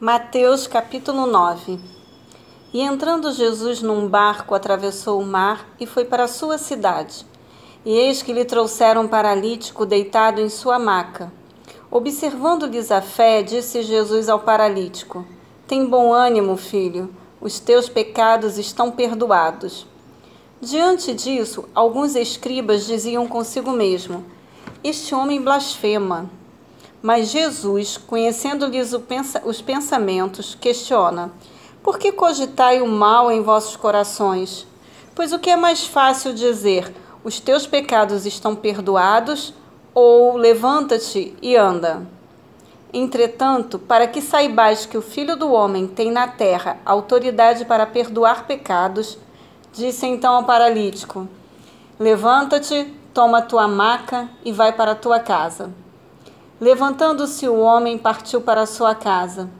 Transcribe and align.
Mateus 0.00 0.66
capítulo 0.66 1.24
9 1.24 1.78
E 2.72 2.80
entrando 2.80 3.32
Jesus 3.32 3.80
num 3.80 4.08
barco, 4.08 4.52
atravessou 4.52 5.20
o 5.20 5.24
mar 5.24 5.68
e 5.78 5.86
foi 5.86 6.04
para 6.04 6.24
a 6.24 6.28
sua 6.28 6.58
cidade. 6.58 7.24
E 7.86 7.92
eis 7.92 8.20
que 8.20 8.32
lhe 8.32 8.44
trouxeram 8.44 9.02
um 9.02 9.08
paralítico 9.08 9.86
deitado 9.86 10.40
em 10.40 10.48
sua 10.48 10.80
maca. 10.80 11.32
Observando-lhes 11.92 12.90
a 12.90 13.00
fé, 13.00 13.40
disse 13.40 13.84
Jesus 13.84 14.28
ao 14.28 14.40
paralítico: 14.40 15.24
Tem 15.64 15.86
bom 15.86 16.12
ânimo, 16.12 16.56
filho, 16.56 17.14
os 17.40 17.60
teus 17.60 17.88
pecados 17.88 18.58
estão 18.58 18.90
perdoados. 18.90 19.86
Diante 20.60 21.14
disso, 21.14 21.68
alguns 21.72 22.16
escribas 22.16 22.84
diziam 22.84 23.28
consigo 23.28 23.70
mesmo: 23.70 24.24
Este 24.82 25.14
homem 25.14 25.40
blasfema. 25.40 26.28
Mas 27.06 27.28
Jesus, 27.28 27.98
conhecendo-lhes 27.98 28.94
os 29.44 29.60
pensamentos, 29.60 30.56
questiona: 30.58 31.30
Por 31.82 31.98
que 31.98 32.10
cogitai 32.10 32.80
o 32.80 32.88
mal 32.88 33.30
em 33.30 33.42
vossos 33.42 33.76
corações? 33.76 34.66
Pois 35.14 35.30
o 35.30 35.38
que 35.38 35.50
é 35.50 35.56
mais 35.56 35.86
fácil 35.86 36.32
dizer: 36.32 36.94
Os 37.22 37.38
teus 37.38 37.66
pecados 37.66 38.24
estão 38.24 38.56
perdoados, 38.56 39.52
ou 39.92 40.38
levanta-te 40.38 41.36
e 41.42 41.54
anda? 41.54 42.06
Entretanto, 42.90 43.78
para 43.78 44.06
que 44.06 44.22
saibais 44.22 44.86
que 44.86 44.96
o 44.96 45.02
Filho 45.02 45.36
do 45.36 45.52
Homem 45.52 45.86
tem 45.86 46.10
na 46.10 46.26
terra 46.26 46.78
autoridade 46.86 47.66
para 47.66 47.84
perdoar 47.84 48.46
pecados, 48.46 49.18
disse 49.74 50.06
então 50.06 50.36
ao 50.36 50.44
paralítico: 50.44 51.28
Levanta-te, 52.00 52.90
toma 53.12 53.42
tua 53.42 53.68
maca 53.68 54.26
e 54.42 54.50
vai 54.50 54.72
para 54.72 54.94
tua 54.94 55.20
casa. 55.20 55.83
Levantando-se 56.64 57.46
o 57.46 57.60
homem, 57.60 57.98
partiu 57.98 58.40
para 58.40 58.64
sua 58.64 58.94
casa. 58.94 59.50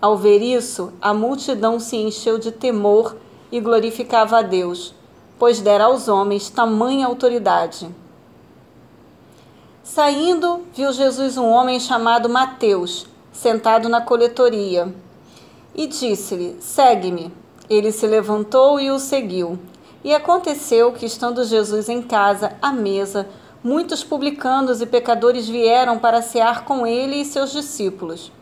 Ao 0.00 0.16
ver 0.16 0.40
isso, 0.40 0.92
a 1.02 1.12
multidão 1.12 1.80
se 1.80 1.96
encheu 1.96 2.38
de 2.38 2.52
temor 2.52 3.16
e 3.50 3.58
glorificava 3.58 4.38
a 4.38 4.42
Deus, 4.42 4.94
pois 5.40 5.60
dera 5.60 5.86
aos 5.86 6.06
homens 6.06 6.48
tamanha 6.48 7.08
autoridade. 7.08 7.92
Saindo, 9.82 10.60
viu 10.72 10.92
Jesus 10.92 11.36
um 11.36 11.48
homem 11.48 11.80
chamado 11.80 12.28
Mateus, 12.28 13.08
sentado 13.32 13.88
na 13.88 14.00
coletoria, 14.00 14.94
e 15.74 15.88
disse-lhe: 15.88 16.58
Segue-me. 16.60 17.34
Ele 17.68 17.90
se 17.90 18.06
levantou 18.06 18.78
e 18.78 18.88
o 18.88 19.00
seguiu. 19.00 19.58
E 20.04 20.14
aconteceu 20.14 20.92
que, 20.92 21.06
estando 21.06 21.44
Jesus 21.44 21.88
em 21.88 22.00
casa, 22.00 22.52
à 22.62 22.72
mesa, 22.72 23.28
muitos 23.62 24.02
publicanos 24.02 24.80
e 24.80 24.86
pecadores 24.86 25.48
vieram 25.48 25.98
para 25.98 26.20
cear 26.20 26.64
com 26.64 26.86
ele 26.86 27.16
e 27.16 27.24
seus 27.24 27.52
discípulos. 27.52 28.32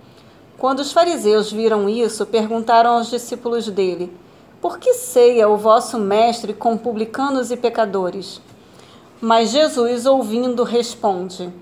Quando 0.59 0.81
os 0.81 0.93
fariseus 0.93 1.53
viram 1.53 1.89
isso, 1.89 2.25
perguntaram 2.27 2.93
aos 2.93 3.11
discípulos 3.11 3.69
dele: 3.69 4.13
Por 4.61 4.79
que 4.79 4.95
ceia 4.95 5.49
o 5.49 5.57
vosso 5.57 5.99
mestre 5.99 6.55
com 6.55 6.77
publicanos 6.77 7.51
e 7.51 7.57
pecadores? 7.57 8.41
Mas 9.21 9.51
Jesus, 9.51 10.07
ouvindo, 10.07 10.65
responde: 10.65 11.53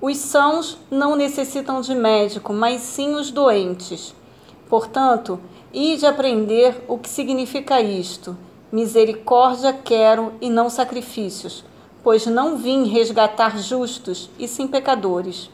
Os 0.00 0.18
sãos 0.18 0.78
não 0.90 1.16
necessitam 1.16 1.80
de 1.80 1.94
médico, 1.94 2.52
mas 2.52 2.82
sim 2.82 3.14
os 3.14 3.30
doentes. 3.30 4.14
Portanto, 4.68 5.40
ide 5.72 6.04
aprender 6.04 6.84
o 6.86 6.98
que 6.98 7.08
significa 7.08 7.80
isto: 7.80 8.36
misericórdia 8.70 9.72
quero 9.72 10.34
e 10.40 10.50
não 10.50 10.68
sacrifícios 10.68 11.64
pois 12.06 12.24
não 12.24 12.56
vim 12.56 12.84
resgatar 12.84 13.58
justos, 13.58 14.30
e 14.38 14.46
sim 14.46 14.68
pecadores. 14.68 15.50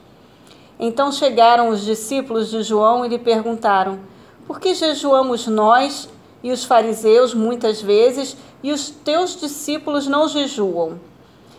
Então 0.79 1.11
chegaram 1.11 1.71
os 1.71 1.81
discípulos 1.81 2.51
de 2.51 2.63
João 2.63 3.07
e 3.07 3.09
lhe 3.09 3.19
perguntaram: 3.19 3.99
Por 4.47 4.61
que 4.61 4.75
jejuamos 4.75 5.47
nós 5.47 6.11
e 6.43 6.53
os 6.53 6.63
fariseus 6.63 7.33
muitas 7.33 7.81
vezes, 7.81 8.37
e 8.63 8.71
os 8.71 8.91
teus 8.91 9.41
discípulos 9.41 10.07
não 10.07 10.29
jejuam? 10.29 11.01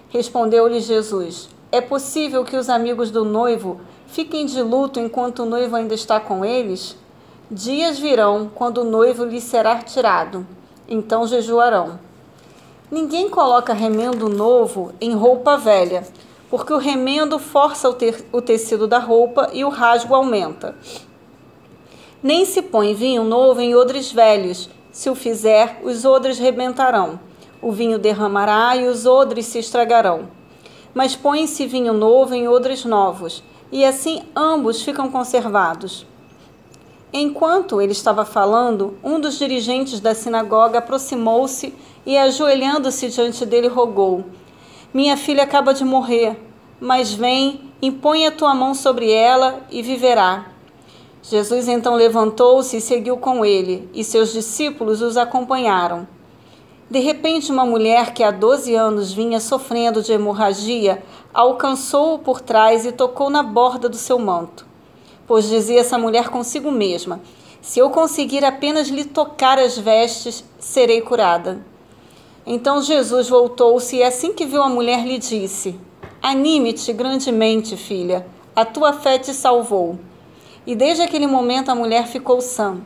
Respondeu-lhe 0.10 0.80
Jesus: 0.80 1.50
É 1.72 1.82
possível 1.82 2.46
que 2.46 2.56
os 2.56 2.70
amigos 2.70 3.10
do 3.10 3.26
noivo 3.26 3.82
fiquem 4.06 4.46
de 4.46 4.62
luto 4.62 5.00
enquanto 5.00 5.40
o 5.40 5.46
noivo 5.48 5.76
ainda 5.76 5.96
está 5.96 6.20
com 6.20 6.46
eles? 6.46 6.96
Dias 7.50 7.98
virão 7.98 8.48
quando 8.54 8.82
o 8.82 8.84
noivo 8.84 9.26
lhes 9.26 9.44
será 9.44 9.80
tirado, 9.80 10.46
então 10.88 11.26
jejuarão. 11.26 11.98
Ninguém 12.94 13.28
coloca 13.28 13.74
remendo 13.74 14.30
novo 14.30 14.94
em 15.02 15.16
roupa 15.16 15.58
velha, 15.58 16.04
porque 16.48 16.72
o 16.72 16.78
remendo 16.78 17.40
força 17.40 17.90
o, 17.90 17.94
te 17.94 18.14
o 18.32 18.40
tecido 18.40 18.86
da 18.86 19.00
roupa 19.00 19.50
e 19.52 19.66
o 19.66 19.70
rasgo 19.70 20.14
aumenta. 20.14 20.76
Nem 22.22 22.46
se 22.46 22.62
põe 22.62 22.94
vinho 22.94 23.24
novo 23.24 23.60
em 23.62 23.74
odres 23.74 24.12
velhos, 24.12 24.70
se 24.92 25.10
o 25.10 25.16
fizer, 25.16 25.82
os 25.84 26.06
odres 26.06 26.38
rebentarão. 26.38 27.20
O 27.64 27.72
vinho 27.72 27.98
derramará 27.98 28.78
e 28.78 28.86
os 28.86 29.08
odres 29.08 29.48
se 29.48 29.58
estragarão. 29.58 30.28
Mas 30.94 31.16
põe-se 31.16 31.66
vinho 31.66 31.94
novo 31.94 32.36
em 32.36 32.48
odres 32.48 32.86
novos, 32.86 33.44
e 33.72 33.84
assim 33.84 34.22
ambos 34.36 34.84
ficam 34.84 35.10
conservados. 35.10 36.06
Enquanto 37.16 37.80
ele 37.80 37.92
estava 37.92 38.26
falando, 38.26 38.98
um 39.04 39.20
dos 39.20 39.38
dirigentes 39.38 40.00
da 40.00 40.16
sinagoga 40.16 40.80
aproximou-se 40.80 41.72
e, 42.04 42.18
ajoelhando-se 42.18 43.08
diante 43.10 43.46
dele, 43.46 43.68
rogou: 43.68 44.26
Minha 44.92 45.16
filha 45.16 45.44
acaba 45.44 45.76
de 45.76 45.86
morrer, 45.86 46.36
mas 46.82 47.14
vem, 47.14 47.72
impõe 47.80 48.26
a 48.26 48.32
tua 48.32 48.56
mão 48.56 48.74
sobre 48.74 49.12
ela 49.12 49.62
e 49.70 49.84
viverá. 49.84 50.48
Jesus 51.22 51.68
então 51.68 51.94
levantou-se 51.94 52.78
e 52.78 52.82
seguiu 52.82 53.16
com 53.18 53.46
ele, 53.46 53.88
e 53.94 54.04
seus 54.04 54.34
discípulos 54.34 55.00
os 55.04 55.16
acompanharam. 55.16 56.08
De 56.90 57.00
repente, 57.00 57.52
uma 57.52 57.66
mulher 57.66 58.12
que 58.14 58.24
há 58.24 58.32
doze 58.32 58.74
anos 58.74 59.14
vinha 59.14 59.40
sofrendo 59.40 60.02
de 60.02 60.12
hemorragia 60.12 61.04
alcançou-o 61.32 62.20
por 62.20 62.42
trás 62.42 62.88
e 62.88 62.92
tocou 62.92 63.30
na 63.30 63.44
borda 63.44 63.88
do 63.88 63.98
seu 63.98 64.18
manto. 64.18 64.73
Pois 65.26 65.48
dizia 65.48 65.80
essa 65.80 65.98
mulher 65.98 66.30
consigo 66.30 66.72
mesma: 66.72 67.22
Se 67.62 67.80
eu 67.80 67.90
conseguir 67.90 68.44
apenas 68.44 68.90
lhe 68.90 69.06
tocar 69.06 69.58
as 69.58 69.78
vestes, 69.78 70.44
serei 70.60 71.02
curada. 71.02 71.62
Então 72.46 72.82
Jesus 72.82 73.30
voltou-se 73.30 73.96
e, 73.96 74.04
assim 74.04 74.34
que 74.34 74.46
viu 74.46 74.62
a 74.62 74.70
mulher, 74.70 75.06
lhe 75.06 75.18
disse: 75.18 75.80
Anime-te 76.22 76.92
grandemente, 76.92 77.78
filha, 77.78 78.28
a 78.56 78.66
tua 78.66 78.94
fé 78.94 79.18
te 79.18 79.34
salvou. 79.34 79.98
E 80.66 80.76
desde 80.76 81.02
aquele 81.02 81.28
momento 81.28 81.70
a 81.70 81.76
mulher 81.76 82.08
ficou 82.08 82.40
sã. 82.42 82.78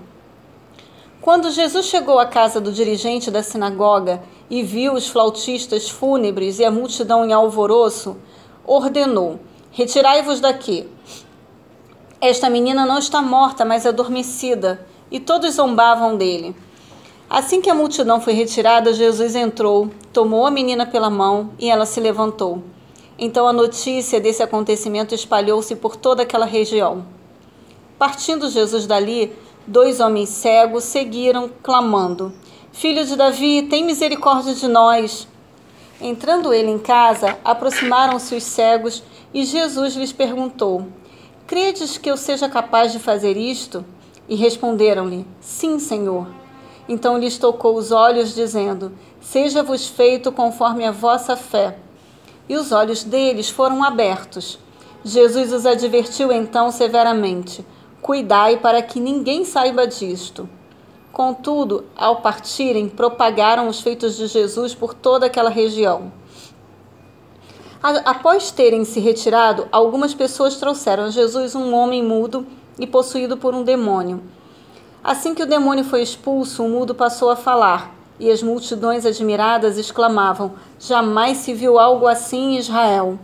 Quando 1.21 1.51
Jesus 1.51 1.87
chegou 1.87 2.19
à 2.19 2.25
casa 2.25 2.61
do 2.61 2.71
dirigente 2.71 3.29
da 3.29 3.43
sinagoga 3.43 4.21
e 4.49 4.63
viu 4.63 4.93
os 4.93 5.07
flautistas 5.07 5.89
fúnebres 5.89 6.59
e 6.59 6.65
a 6.65 6.71
multidão 6.71 7.25
em 7.25 7.33
alvoroço, 7.33 8.15
ordenou: 8.65 9.39
Retirai-vos 9.71 10.39
daqui. 10.39 10.87
Esta 12.19 12.49
menina 12.49 12.83
não 12.83 12.97
está 12.97 13.21
morta, 13.21 13.63
mas 13.63 13.85
adormecida. 13.85 14.83
E 15.11 15.19
todos 15.19 15.53
zombavam 15.53 16.17
dele. 16.17 16.55
Assim 17.29 17.61
que 17.61 17.69
a 17.69 17.75
multidão 17.75 18.19
foi 18.19 18.33
retirada, 18.33 18.91
Jesus 18.91 19.35
entrou, 19.35 19.91
tomou 20.11 20.47
a 20.47 20.51
menina 20.51 20.85
pela 20.85 21.09
mão 21.09 21.51
e 21.59 21.69
ela 21.69 21.85
se 21.85 21.99
levantou. 21.99 22.63
Então 23.19 23.47
a 23.47 23.53
notícia 23.53 24.19
desse 24.19 24.41
acontecimento 24.41 25.13
espalhou-se 25.13 25.75
por 25.75 25.95
toda 25.95 26.23
aquela 26.23 26.45
região. 26.45 27.05
Partindo 27.99 28.49
Jesus 28.49 28.87
dali, 28.87 29.31
dois 29.67 29.99
homens 29.99 30.29
cegos 30.29 30.85
seguiram, 30.85 31.51
clamando: 31.61 32.33
Filho 32.71 33.05
de 33.05 33.15
Davi, 33.15 33.63
tem 33.63 33.83
misericórdia 33.83 34.55
de 34.55 34.67
nós. 34.67 35.27
Entrando 36.01 36.53
ele 36.53 36.71
em 36.71 36.79
casa, 36.79 37.37
aproximaram-se 37.43 38.35
os 38.35 38.43
cegos 38.43 39.03
e 39.33 39.43
Jesus 39.43 39.95
lhes 39.95 40.11
perguntou: 40.11 40.87
Credes 41.47 41.97
que 41.97 42.11
eu 42.11 42.17
seja 42.17 42.49
capaz 42.49 42.91
de 42.91 42.99
fazer 42.99 43.37
isto? 43.37 43.85
E 44.27 44.35
responderam-lhe: 44.35 45.25
Sim, 45.39 45.79
Senhor. 45.79 46.27
Então 46.89 47.17
lhes 47.17 47.37
tocou 47.37 47.77
os 47.77 47.89
olhos, 47.89 48.35
dizendo: 48.35 48.91
Seja-vos 49.21 49.87
feito 49.87 50.29
conforme 50.29 50.83
a 50.83 50.91
vossa 50.91 51.37
fé. 51.37 51.77
E 52.49 52.57
os 52.57 52.73
olhos 52.73 53.01
deles 53.01 53.49
foram 53.49 53.81
abertos. 53.81 54.59
Jesus 55.05 55.53
os 55.53 55.65
advertiu 55.65 56.33
então 56.33 56.69
severamente: 56.69 57.65
Cuidai 58.01 58.57
para 58.57 58.81
que 58.81 58.99
ninguém 58.99 59.45
saiba 59.45 59.87
disto. 59.87 60.49
Contudo, 61.13 61.85
ao 61.95 62.17
partirem, 62.17 62.89
propagaram 62.89 63.69
os 63.69 63.79
feitos 63.79 64.17
de 64.17 64.27
Jesus 64.27 64.75
por 64.75 64.93
toda 64.93 65.27
aquela 65.27 65.49
região. 65.49 66.11
Após 68.03 68.51
terem 68.51 68.83
se 68.83 68.99
retirado, 68.99 69.69
algumas 69.71 70.13
pessoas 70.13 70.57
trouxeram 70.57 71.05
a 71.05 71.09
Jesus 71.09 71.55
um 71.55 71.73
homem 71.73 72.03
mudo 72.03 72.45
e 72.77 72.85
possuído 72.85 73.37
por 73.37 73.55
um 73.55 73.63
demônio. 73.63 74.21
Assim 75.01 75.33
que 75.33 75.41
o 75.41 75.47
demônio 75.47 75.85
foi 75.85 76.01
expulso, 76.01 76.65
o 76.65 76.69
mudo 76.69 76.93
passou 76.93 77.29
a 77.29 77.35
falar, 77.37 77.95
e 78.19 78.29
as 78.29 78.43
multidões 78.43 79.05
admiradas 79.05 79.77
exclamavam: 79.77 80.55
Jamais 80.77 81.37
se 81.37 81.53
viu 81.53 81.79
algo 81.79 82.07
assim 82.07 82.55
em 82.55 82.57
Israel. 82.57 83.17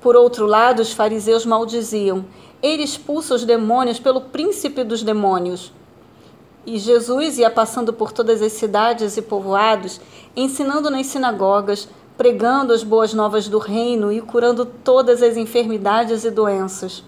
Por 0.00 0.16
outro 0.16 0.46
lado, 0.46 0.80
os 0.80 0.94
fariseus 0.94 1.44
maldiziam: 1.44 2.24
ele 2.62 2.82
expulsa 2.82 3.34
os 3.34 3.44
demônios 3.44 4.00
pelo 4.00 4.22
príncipe 4.22 4.84
dos 4.84 5.02
demônios. 5.02 5.70
E 6.64 6.78
Jesus 6.78 7.38
ia 7.38 7.50
passando 7.50 7.92
por 7.92 8.10
todas 8.10 8.40
as 8.40 8.52
cidades 8.52 9.18
e 9.18 9.22
povoados, 9.22 10.00
ensinando 10.34 10.90
nas 10.90 11.08
sinagogas, 11.08 11.88
pregando 12.16 12.72
as 12.72 12.82
boas 12.82 13.14
novas 13.14 13.48
do 13.48 13.58
reino 13.58 14.12
e 14.12 14.20
curando 14.20 14.64
todas 14.64 15.22
as 15.22 15.36
enfermidades 15.36 16.24
e 16.24 16.30
doenças. 16.30 17.02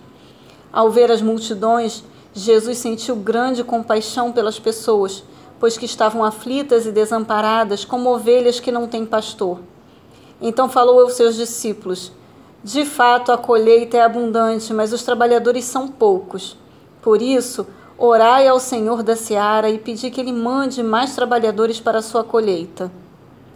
Ao 0.72 0.90
ver 0.90 1.10
as 1.10 1.22
multidões, 1.22 2.02
Jesus 2.32 2.78
sentiu 2.78 3.14
grande 3.14 3.62
compaixão 3.62 4.32
pelas 4.32 4.58
pessoas, 4.58 5.22
pois 5.60 5.78
que 5.78 5.84
estavam 5.84 6.24
aflitas 6.24 6.84
e 6.84 6.90
desamparadas, 6.90 7.84
como 7.84 8.12
ovelhas 8.12 8.58
que 8.58 8.72
não 8.72 8.88
têm 8.88 9.06
pastor. 9.06 9.60
Então 10.40 10.68
falou 10.68 11.00
aos 11.00 11.14
seus 11.14 11.36
discípulos: 11.36 12.10
De 12.62 12.84
fato, 12.84 13.30
a 13.30 13.38
colheita 13.38 13.96
é 13.96 14.02
abundante, 14.02 14.74
mas 14.74 14.92
os 14.92 15.04
trabalhadores 15.04 15.64
são 15.64 15.86
poucos. 15.86 16.56
Por 17.00 17.22
isso, 17.22 17.66
orai 17.96 18.48
ao 18.48 18.58
Senhor 18.58 19.02
da 19.02 19.14
seara 19.14 19.70
e 19.70 19.78
pedi 19.78 20.10
que 20.10 20.20
ele 20.20 20.32
mande 20.32 20.82
mais 20.82 21.14
trabalhadores 21.14 21.78
para 21.78 21.98
a 21.98 22.02
sua 22.02 22.24
colheita. 22.24 22.90